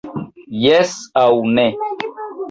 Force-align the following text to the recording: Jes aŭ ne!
Jes 0.61 0.95
aŭ 1.25 1.33
ne! 1.57 1.67